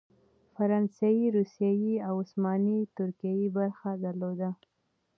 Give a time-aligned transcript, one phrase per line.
[0.55, 4.49] فرانسې، روسیې او عثماني ترکیې برخه درلوده.